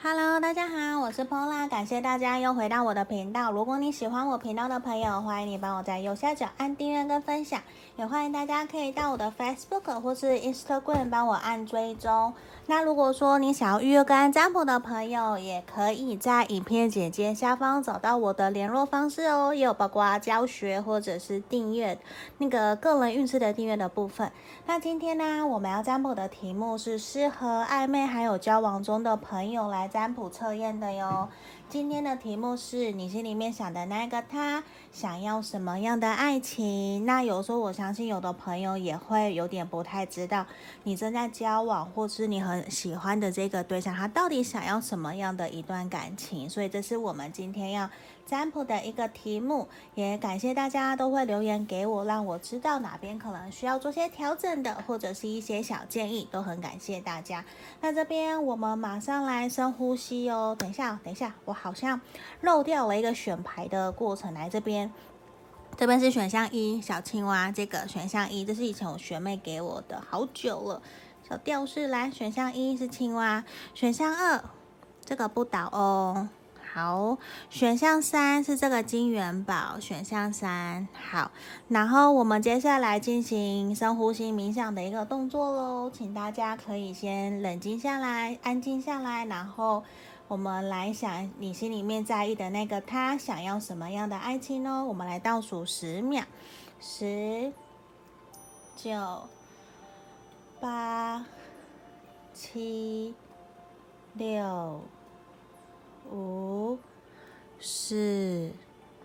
[0.00, 3.50] Hello，大家好，我是 Pola，感谢大家又回到我的频道。
[3.50, 7.60] 如果你喜欢我频道的朋友，欢迎你帮我在右下角按订阅跟分享，
[7.96, 12.32] 也欢迎大家可以到我的 Facebook 或是 Instagram 帮我按追踪。
[12.66, 21.98] 那如果说你想要预约个案占卜的朋友，也可以在影片简介下方找到我的联络方式哦，也有包括教学或者是订阅
[22.38, 24.30] 那个个人运势的订阅的部分。
[24.66, 31.28] 那今天呢，我们要占卜的题目是适合暧昧还有交往中的朋友来占卜测验的哟。
[31.68, 37.04] 今天的题目是你心里面想的那个他想要什么样的爱情？
[37.04, 40.46] 那有时候我相信有的朋友也会有点不太知道，
[40.84, 46.48] 你正在交往或是你很喜欢的这个对象，他到底想要什么样的一段感情？
[46.48, 47.90] 所以这是我们今天要
[48.28, 49.68] 占卜的一个题目。
[49.94, 57.44] 也感谢大家都会留言给我，让我知道哪边可能需要做些调整的，或者是一些小建议，都很感谢大家。
[57.80, 60.56] 那这边我们马上来深呼吸哦。
[60.58, 61.58] 等一下，等一下，我。
[61.58, 62.00] 好像
[62.40, 64.92] 漏掉了一个选牌的过程，来这边，
[65.76, 67.50] 这边是选项一，小青蛙。
[67.50, 70.80] 这个选项一，这是以前我学妹给我的，好久了。
[71.28, 73.42] 小吊饰来，选项一是青蛙，
[73.74, 74.44] 选项二
[75.04, 76.28] 这个不倒哦。
[76.72, 77.18] 好，
[77.50, 81.30] 选项三是这个金元宝，选项三好。
[81.68, 89.82] 然后我们接下来进行深呼吸冥想的一个动作喽，请大家可以先冷静下来，安静下来，然后。
[90.28, 94.84] 我们来想你心里面在意的那个他想要什么样的爱情呢？
[94.84, 96.22] 我们来倒数十秒，
[96.78, 97.50] 十、
[98.76, 99.22] 九、
[100.60, 101.24] 八、
[102.34, 103.14] 七、
[104.12, 104.82] 六、
[106.10, 106.78] 五、
[107.60, 108.50] 四、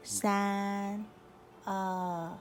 [0.03, 1.05] 三、
[1.65, 2.31] 二、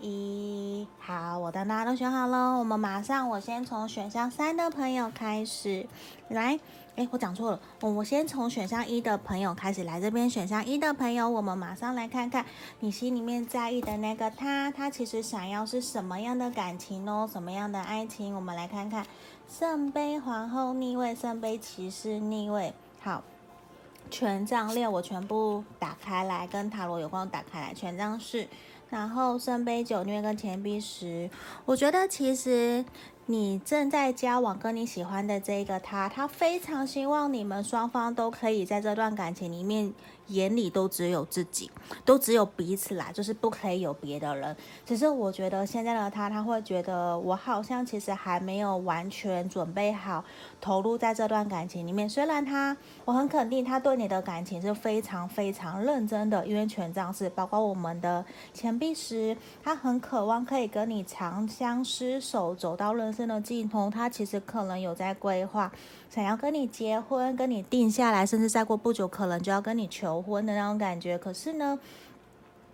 [0.00, 0.86] 一。
[0.98, 5.86] 好，我的大家都选好了，我们马上，我先从选项三的朋友开始
[6.28, 6.58] 来。
[6.96, 10.28] 哎，我讲错了，我我先从选项一的朋友开始来这边。
[10.28, 12.44] 选项一的朋友，我们马上来看看
[12.80, 18.34] 你心里面在意的那个他，他其实想要是什么样的感情哦，什么样的爱情？
[18.34, 19.06] 我们来看看
[19.48, 22.74] 圣杯皇后逆位，圣杯骑士逆位。
[23.00, 23.22] 好，
[24.10, 28.46] 权杖六我全部打开来，跟塔罗有关，打开来，权杖四，
[28.90, 31.30] 然后圣杯九虐跟钱币十。
[31.64, 32.84] 我觉得其实。
[33.26, 39.94] 你正在交往，跟你喜欢的这一个他，他非常希望你们双方都可以在这段感情里面。
[40.30, 41.70] 眼里都只有自己，
[42.04, 44.56] 都只有彼此啦，就是不可以有别的人。
[44.86, 50.24] 只是我觉得现在的他，他会觉得我好像其实还没有完全准备好
[50.60, 52.08] 投入在这段感情里面。
[52.08, 58.24] 虽然他，我很肯定他对你的感情是非常非常认真的，因为权杖是包括我们的
[58.54, 63.90] 钱币时，他很渴望可以跟你长相厮守，走到人生的尽头。
[63.90, 65.70] 他其实可能有在规划。
[66.08, 71.16] 想要跟你结婚，跟你定下来，甚至再过不久可能就要跟你求婚的那种感觉。
[71.18, 71.78] 可是呢，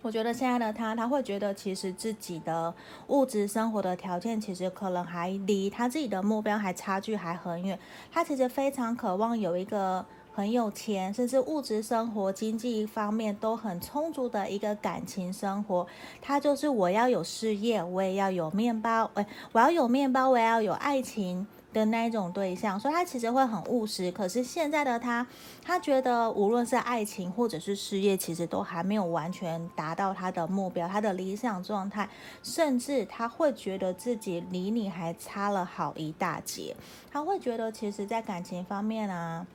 [0.01, 2.73] 我觉得现在的他，他会觉得其实自己的
[3.07, 7.77] 物质生活的条件，其实可能还离他自己的目标还差距还很远。
[8.11, 15.85] 他其实非常渴望有一个很有钱，甚至物质生活、经济方面都很充足的一个感情生活。
[16.21, 21.47] 他就是我要有事业，我也要有面包，哎，我要有面包，我也要有爱情。
[21.77, 24.11] 的那一种对象，所以他其实会很务实。
[24.11, 25.25] 可是现在的他，
[25.63, 32.09] 他觉得无论是爱情或者是事业，其实都还没有完全达到他的目标，他的理想状态。
[32.43, 36.75] 甚至他会觉得自己离你还差了好一大截。
[37.11, 39.45] 他会觉得，其实，在感情方面啊。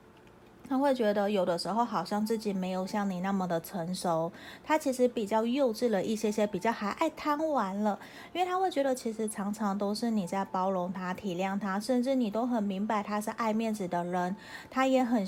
[0.67, 4.31] 他会觉得有的时候好像自己没有像你那么的成熟，
[4.63, 7.99] 他其实比较幼稚了一些些，比较还爱贪玩了，
[8.33, 14.35] 因为他会觉得其实常常都是你在包容他、体谅他，甚至你都很明白他是爱面子的人，
[14.71, 15.27] 他也很。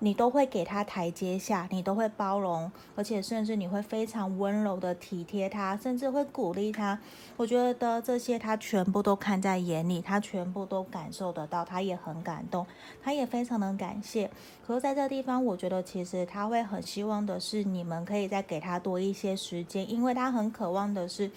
[0.00, 6.98] 你都会给他台阶下，你都会包容，而且甚至你会非常温柔的体贴他，甚至会鼓励他。
[7.36, 12.66] 我觉得这些他全部都看在眼里，他全部都感受得到，他也很感动，
[13.02, 14.30] 他也非常的感谢。
[14.66, 21.30] 可是在这个地方，我觉得其实他会很希望的是你们可以再给他多一些时间，因为他很渴望的是。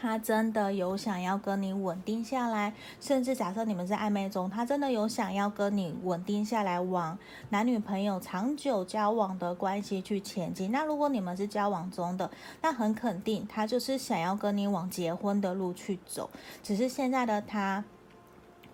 [0.00, 7.18] 他真的有想要跟你稳定下来，甚至假设你们在暧昧中，他真的有想要跟你稳定下来，往
[7.50, 10.72] 男女朋友长久交往的关系去前进。
[10.72, 12.30] 那如果你们是交往中的，
[12.62, 16.30] 那很肯定他就是想要跟你往结婚的路去走。
[16.62, 17.84] 只是现在的他，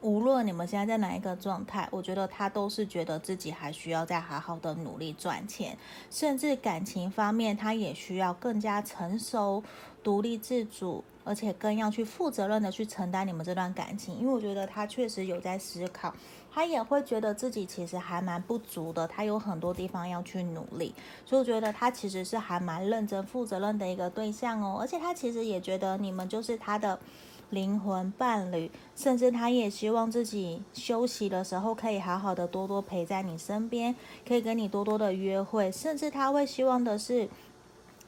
[0.01, 5.77] 无论你们现在在哪一个状态，我觉得他都是觉得自己还需要再好好的努力赚钱，
[6.09, 9.65] 甚至感情方面，他也需要更加成熟、
[10.05, 11.03] 独立自主。
[11.27, 16.15] 而且更要去负责任的去承担你们这段感情，因为我觉得他确实有在思考，
[16.55, 20.95] 他也会觉得自己其实还蛮不足的，他有很多地方要去努力，
[21.25, 24.79] 所以我觉得他其实是还蛮认真、负责任的一个对象哦。
[24.81, 26.97] 而且他其实也觉得你们就是他的
[27.51, 33.97] 灵魂伴侣，甚至他也希望自己休息的时候可以好好的多多陪在你身边，
[34.27, 37.29] 可以跟你多多的约会，甚至他会希望的是，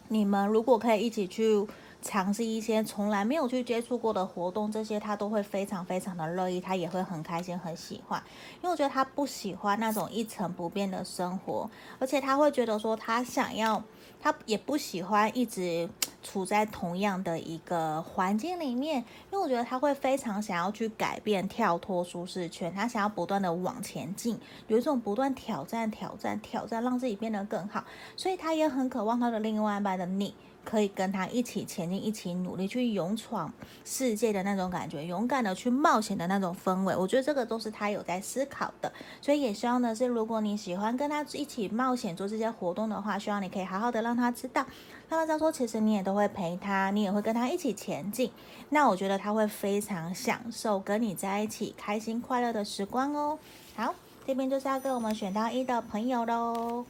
[0.06, 1.67] 你们如果可以一起去。
[2.00, 8.23] 尝试一些从来没有去接触过的活动，这些他都会非常非常的乐意，他也会很开心很喜欢，
[8.56, 11.69] 因为我觉得他不喜欢那种一成不变的生活，
[11.99, 13.83] 而且他会觉得说他想要，
[14.21, 15.89] 他也不喜欢一直
[16.23, 18.99] 处在同样的一个环境里面，
[19.33, 27.83] 因为我觉得他会非常想要去改变，跳脱舒适圈，他想要不断的往前进，有一种不断挑战、挑战、挑战，让自己变得更好，
[28.17, 30.33] 所以他也很渴望他的另外一半的你。
[30.69, 33.50] 可以跟他一起前进，一起努力去勇闯
[33.87, 38.93] 世界的那种感觉，勇敢的去冒险的那种氛围，我觉得这个都是他有在思考的。
[39.23, 44.67] 所以也希望的是，如果你喜欢跟他一起冒险做这些活动的话，希望你可以好好的让他知道，
[45.09, 48.31] 让他知道说，其实你也都会陪他，你也会跟他一起前进。
[48.69, 53.38] 那我觉得他会非常享受跟你在一起开心快乐的时光哦。
[53.75, 53.94] 好，
[54.26, 56.85] 这边就是要跟我们选到一的朋友喽。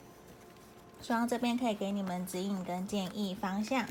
[1.01, 3.85] 希望这边可以给你们指引跟建议方向。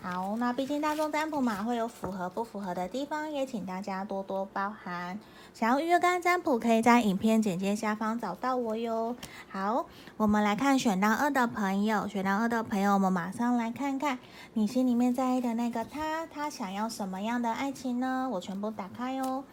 [0.00, 5.18] 好，那毕竟大众占卜嘛，会有符合不符合的地方，也请大家多多包涵。
[5.54, 9.16] 想要预约干占卜，可以在影片简介下方找到我哟。
[9.48, 9.86] 好，
[10.16, 14.18] 我们来看选到二的朋友，选到二的朋友，们马上来看看
[14.52, 18.28] 你心里面在意的那个他，他想要什么样的爱情呢？
[18.32, 19.44] 我全部打开哟。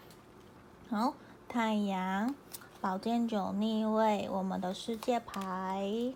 [0.89, 1.13] 好，
[1.48, 2.36] 太阳，
[2.81, 6.12] 宝剑九逆位，我们的世界牌。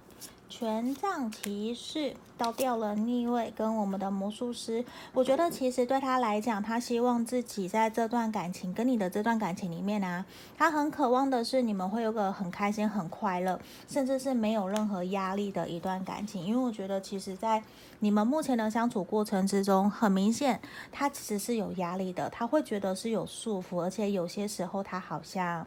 [0.47, 4.83] 权杖骑士倒掉了逆位，跟我们的魔术师，
[5.13, 10.25] 我觉得其实对他来讲，他希望自己在这段感情跟你的这段感情里面啊，
[10.57, 16.43] 他很渴望的是你们会有个很开心、很快乐，甚至是没有任何压力的一段感情。
[16.43, 17.61] 因为我觉得，其实，在
[17.99, 20.59] 你们目前的相处过程之中，很明显
[20.91, 25.65] 他其实是有压力的，他会觉得是有束缚，而且有些时候他好像。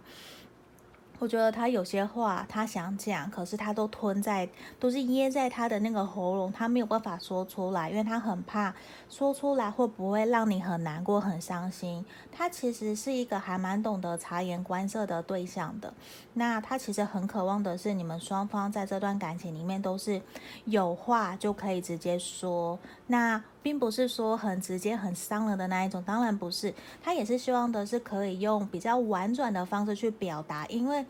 [1.19, 4.49] 我觉得他有些话他想讲，可是他都吞在，
[4.79, 8.73] 都是噎在他的那个喉咙，他没有办法说出来，因为他很怕
[9.11, 12.05] 说出来会不会让你很难过、很伤心。
[12.31, 15.93] 他其实是一个还蛮懂得察言观色的对象的。
[16.35, 20.23] 那他其实很渴望的是，你们双方在这段感情里面都是
[20.67, 22.79] 有话就可以直接说。
[23.09, 26.72] 那并不是说很直接、很伤人的那一种，当然不是。
[27.02, 31.05] 他也是希望的是可以用比较婉转的方式去表达，因为。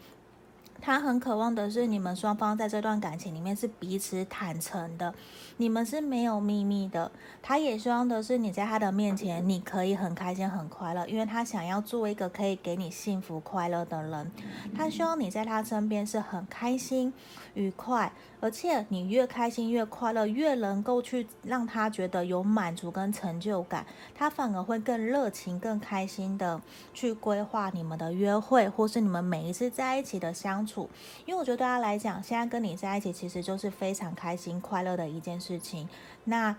[0.81, 5.15] 他很渴望的是，你们双方在这段感情里面是彼此坦诚的，
[5.57, 7.11] 你们是没有秘密的。
[7.43, 14.31] 他也希望的是，你在他的面前，你可以很开心、很快乐，因为他想要做一个可以给你幸福快乐的人。
[14.77, 17.13] 他希望你在他身边是很开心、
[17.55, 23.85] 愉快，而且你越开心、越快乐，越能够去让他觉得有满足跟成就感，
[24.15, 26.61] 他反而会更热情、更开心的
[26.95, 30.89] 去规划你们的约会，或是你们每一次在一起的相处。
[31.25, 35.89] 因为我觉得对他来讲，现在跟你在一起其实就是非常开心、快乐的一件事情。
[36.25, 36.55] 那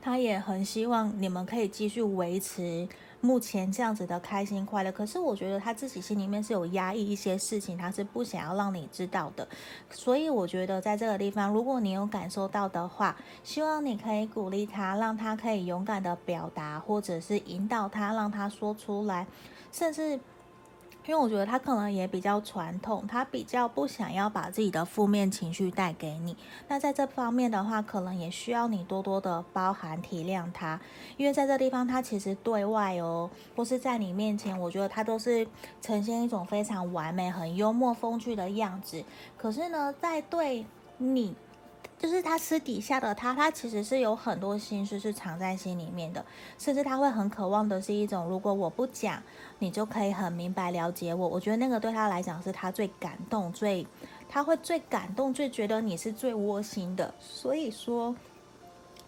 [0.00, 2.86] 他也很希望你们可以继续维持
[3.22, 4.92] 目前这样子的开心、快乐。
[4.92, 9.48] 可是我觉得他自己心里面是有压抑一些事情，他是不想要让你知道的。
[9.90, 19.26] 所以我觉得在这个地方，如果你有感受到的话，希望你可以鼓励他，让他可以勇敢的表达，或者是引导他，让他说出来，
[19.72, 20.20] 甚至。
[21.06, 26.36] 因为我觉得他可能也比较传统，他比较不想要把自己的负面情绪带给你。
[26.68, 30.80] 那在这方面的话，可能也需要你多多的包含体谅他。
[31.16, 35.46] 因为在这地方，他其实对外哦，或是在你面前，我觉得他都是
[35.82, 39.04] 呈现一种非常完美、很幽默风趣的样子。
[39.36, 40.64] 可是呢，在对
[40.98, 41.34] 你。
[41.98, 46.24] 就是他私底下的他，他其实是有很多心事是藏在心里面的，
[46.58, 49.22] 甚至他会很渴望的是一种，如果我不讲，
[49.58, 51.28] 你就可以很明白了解我。
[51.28, 53.86] 我觉得那个对他来讲是他最感动、最
[54.28, 57.14] 他会最感动、最觉得你是最窝心的。
[57.20, 58.14] 所以说，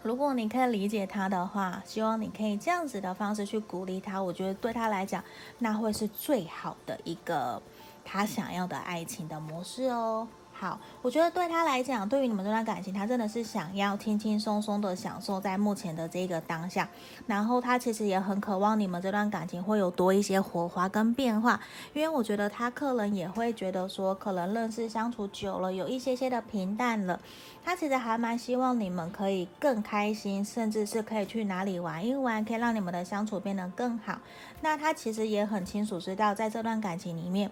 [0.01, 4.23] 如果你可以理解他的话，希望你可以这样子的方式去鼓励他。
[4.23, 5.23] 我觉得对他来讲，
[5.59, 7.61] 那会是最好的一个
[8.03, 10.27] 他想要的爱情的模式哦。
[10.59, 16.89] 好，我觉得对他来讲，对于你们这段感情，他真的是想要轻轻松松的享受在目前的这个当下。
[17.27, 21.59] 然后他其实也很渴望你们这段感情会有多一些火花跟变化，
[21.93, 27.19] 因为我觉得他可能也会觉得说，可能认识相处久了，有一些些的平淡了。
[27.63, 34.17] 他其实还蛮希望你们可以更开心，甚至是可以去哪里玩一玩，可以让你们的相处变得更好。
[34.61, 37.51] 那他其实也很清楚知道，在这段感情里面。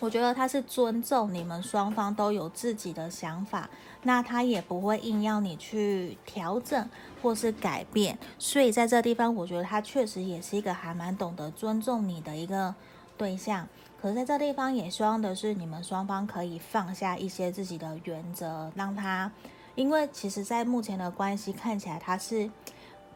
[0.00, 3.68] 我觉得他是尊重你们双方都有自己的想法，
[4.02, 6.88] 那他也不会硬要你去调整
[7.22, 12.74] 或是改变，所以在这地方，我觉得他确实也是一个还蛮懂得尊重你的一个
[13.18, 13.68] 对象。
[14.00, 19.30] 可是在这地方，也希望的是你们双方可以放下一些自己的原则，让他，
[19.74, 22.50] 因为其实，在目前的关系看起来，他是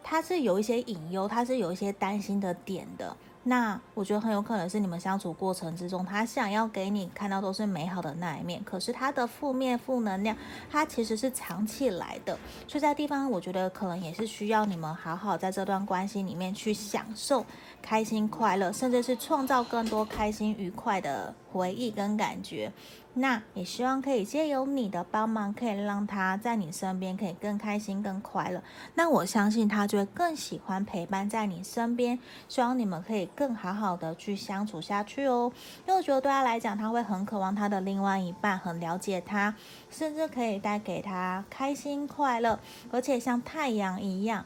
[0.03, 3.17] 他是有一些隐忧，他是有一些担心的点的。
[3.47, 10.35] 那我觉得很有可能是你们相处过程之中，他想要给你看到都是美好的那一面，可是他的负面负能量，
[10.71, 12.39] 他其实是藏起来的。
[12.67, 17.45] 所以在地方，我觉得可能也是需要你们好好在这段关系里面去享受
[17.83, 22.73] 开心快乐，甚至是创造更多开心愉快的回忆跟感觉。
[23.17, 28.61] 那也希望可以借由你的帮忙，可以让他在你身边可以更开心、更快乐。
[28.95, 32.19] 那我相信他就会更喜欢陪伴在你身边。
[32.49, 35.53] 希望你们可以更好好的去相处下去哦。
[35.87, 39.55] 因为我觉得对他来讲，他会很渴望他的另外一半很了解他，
[39.89, 42.59] 甚至可以带给他开心快乐，
[42.91, 44.45] 而且像太阳一样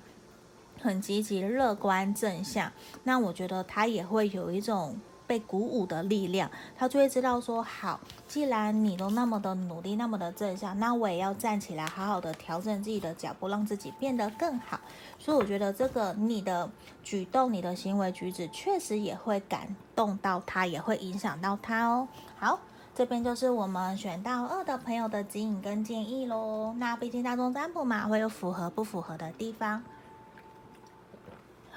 [0.79, 2.71] 很积极、乐观、正向。
[3.05, 5.01] 那我觉得他也会有一种。
[5.29, 14.81] 被鼓舞的力量，他就会知道说：好，既然你都那么的努力，那么的正向，那我也要站起来，好好的调整自己的脚步，让自己变得更好。
[15.19, 16.69] 所以我觉得这个你的
[17.05, 22.09] 举动、你的行为举止，确实也会感动到他，也会影响到他哦。
[22.39, 22.59] 好，
[22.95, 26.75] 这边就是我们选到二的朋友的指引跟建议喽。
[26.79, 29.83] 那毕竟大众占卜嘛，会有符合不符合的地方。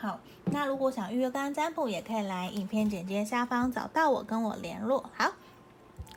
[0.02, 5.08] 好，那如果想预约个案占卜，也可以来影片简介下方找到我，跟我联络。
[5.16, 5.34] 好，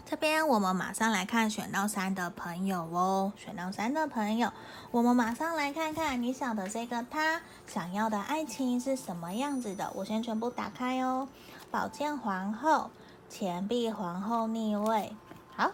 [0.07, 4.51] 这边我们马上来看选到三的朋友哦，选到三的朋友，
[4.91, 9.93] 我们马上来看看你想的这个他想要的爱情是什么样子的。
[9.97, 11.29] 我先全部打开哦，
[11.71, 12.89] 宝剑皇后、
[13.29, 15.15] 钱币皇后逆位，
[15.55, 15.73] 好，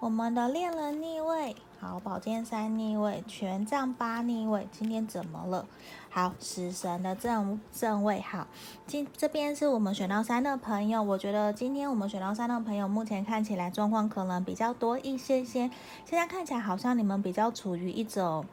[0.00, 1.54] 我们的恋人逆位。
[1.84, 5.66] 好，宝剑三逆位，权杖八逆位，今天怎么了？
[6.10, 8.46] 好，死神的正正位，好，
[8.86, 15.68] 今这边是我们选到三的朋友，我觉得今天我们选到三的朋友，目前看起来状况可能比较多一些些，
[16.04, 18.46] 现在看起来好像你们比较处于一种。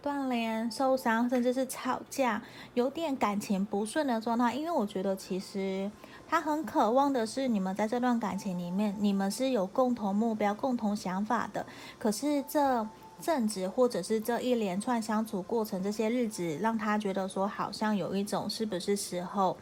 [0.00, 2.40] 断联、受伤，甚至是吵架，
[2.72, 4.54] 有点感情不顺的状态。
[4.54, 5.90] 因为我觉得，其实
[6.28, 11.64] 他很渴望的是，你们在这段感情里面，你们是有共同目标、共同想法的。
[11.98, 12.86] 可是这
[13.18, 19.56] 阵子，或者是这一连串相处过程，这些日子，让他觉得说，好像有一种是不是时候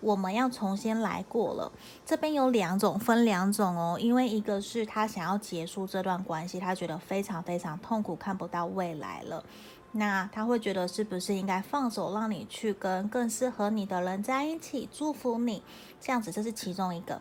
[0.00, 1.70] 我们要重新来过了。
[2.06, 3.98] 这边有两种，分两种哦。
[4.00, 9.44] 因为一个是他想要结束这段关系，他觉得非常非常痛苦，看不到未来了。
[9.92, 15.62] 那他会觉得是不是应该放手，让你去跟更适合你的人在一起，祝福你
[16.00, 17.20] 这样子，这是其中一个。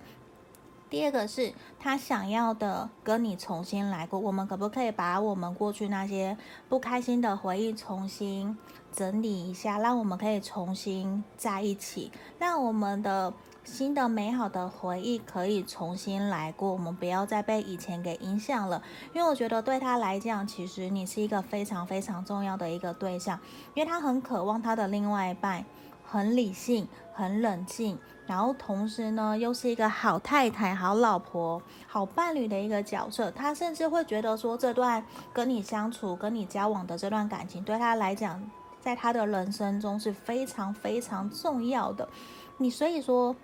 [0.90, 6.38] 第二个是他想要的跟你重新来过，我们可不可以把我们过去那些
[6.68, 8.58] 不开心的回忆重新
[8.92, 13.34] 整理一下，让我们可以重新在一起，让我们的。
[13.64, 18.82] 新的美好的回忆可以重新来过，我们不要再被以前给影响了。
[19.14, 23.40] 因为我觉得对他来讲，其实你是一个非常非常重要的一个对象，
[23.76, 25.64] 因为他很渴望他的另外一半
[26.04, 33.30] 很理性、很冷静，然后同时呢又是一个好太太、好老婆、好伴侣的一个角色。
[33.30, 38.44] 他甚至会觉得说，这段跟你相处、跟你交往的这段感情，对他来讲，
[38.82, 42.10] 在他的人生中是非常非常重要的。
[42.58, 43.36] 你所以说。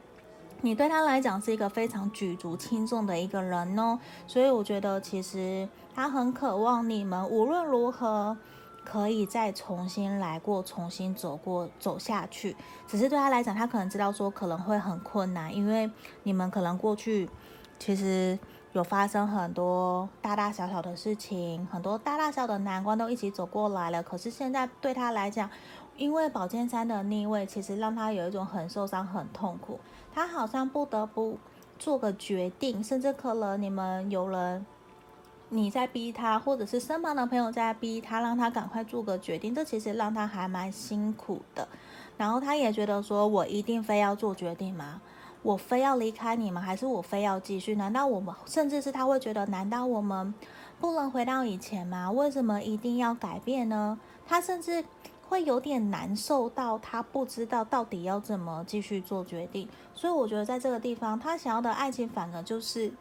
[0.61, 8.35] 你对他来讲是一个非常举足轻重的一个人哦，所以我觉得其实他很渴望你们无论如何
[8.83, 12.55] 可以再重新来过，重新走过走下去。
[12.87, 15.89] 只是对他来讲，他可能知道说可能会很困难，因为
[16.23, 17.29] 你们可能过去
[17.77, 18.37] 其实
[18.73, 24.03] 有发生很多大大小小的事情，很多大大小小的难关都一起走过来了。
[24.03, 25.49] 可是现在对他来讲，
[25.95, 29.79] 因为宝剑三的逆位，其实让他有一种很受伤、很痛苦。
[30.13, 31.37] 他好像不得不
[31.79, 34.65] 做个决定，甚至可能你们有人
[35.49, 39.55] 你在逼他，或者是身旁的朋友在逼他，让他赶快做个决定。
[39.55, 41.67] 这其实让他还蛮辛苦的。
[42.17, 45.01] 然后他也觉得说：“我一定非要做决定吗？
[45.47, 46.59] 我非要离开你吗？
[46.59, 47.75] 还是我非要继续？
[47.75, 50.33] 难道我们甚至是他会觉得，难道我们
[50.79, 52.11] 不能回到以前吗？
[52.11, 54.83] 为什么一定要改变呢？”他甚至。
[55.29, 62.93] 会有点难受到他不知道到底要怎么继续做决定，所以我觉得在这个地方，他想要的爱情反而就是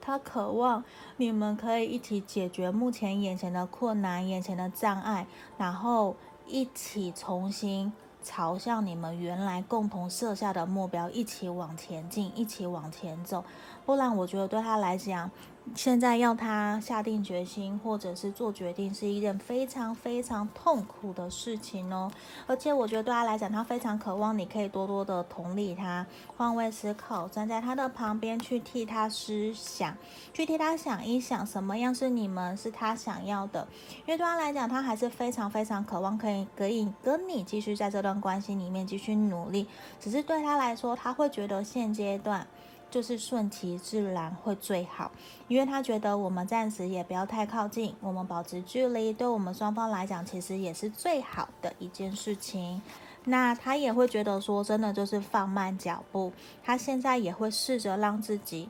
[0.00, 0.84] 他渴望
[1.16, 5.26] 你们可以一起解决目前眼前的困难、眼前的障碍，
[5.58, 6.14] 然后
[6.46, 7.92] 一起重新
[8.24, 13.44] 朝向你们原来共同设下的目标一起往前进，一起往前走。
[13.86, 15.30] 不然我觉得对他来讲。
[15.74, 22.12] 现在要他下定决心，或者是做决定，是一件非常非常痛苦的事情哦。
[22.46, 26.06] 而且我觉得对他来讲，他非常渴望你可以多多的同理他，
[26.36, 29.96] 换位思考，站在他的旁边去替他思想，
[30.34, 33.66] 去替他想一想，什么样是你们是他想要的。
[34.06, 39.66] 因为对他来讲，他还是非常非常渴望可以可以跟你继续在这段关系里面继续努力。
[39.98, 42.46] 只是对他来说，他会觉得现阶段。
[42.94, 45.10] 就是顺其自然会最好，
[45.48, 52.80] 因为他觉得我们暂时也不要太靠近，我们保持距离，对我们双方来讲其实也是最好的一件事情。
[53.24, 56.32] 那他也会觉得说，真的就是放慢脚步，
[56.62, 58.68] 他现在也会试着让自己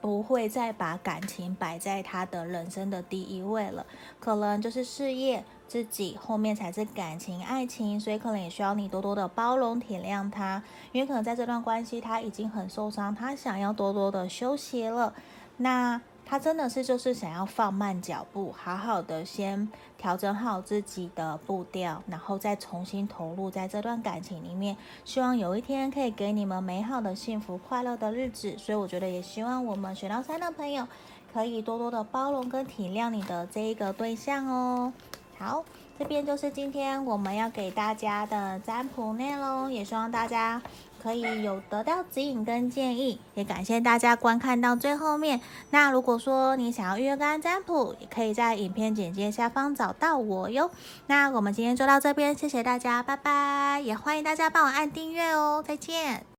[0.00, 3.84] 不会再把感情摆在他的人生的第一位了，
[4.18, 5.44] 可能就是事业。
[5.68, 10.62] 自己后面才是感情、爱情，所以可能也需要你多多的包容、体谅他，
[10.92, 15.12] 因为可能在这段关系他已经很受伤，他想要多多的休息了。
[15.58, 16.00] 那
[16.30, 19.66] 他真的是就是想要放慢脚步，好好的先
[19.96, 24.76] 调整好自己的步调，然后再重新投入在这段感情里面。
[25.06, 28.54] 希望有一天可以给你们美好的、幸福、快乐的日子。
[28.58, 30.86] 所以我觉得也希望我们选到三的朋友
[31.32, 34.92] 可以多多的包容跟体谅你的这一个对象哦。
[35.38, 35.64] 好，
[35.98, 40.60] 这边就是今天我们要给大家的占卜内容，也希望大家
[41.08, 45.40] 可以有得到指引跟建议，也感谢大家观看到最后面。
[45.70, 50.70] 那如果说你想要预约个案占卜，也可以在影片简介下方找到我哟。
[51.06, 56.26] 那我们今天就到这边，谢谢大家，拜拜，也欢迎大家帮我按订阅哦，再见。